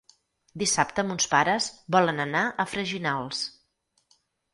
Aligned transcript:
Dissabte 0.61 1.03
mons 1.09 1.27
pares 1.33 1.67
volen 1.97 2.21
anar 2.23 2.41
a 2.47 2.65
Freginals. 2.71 3.43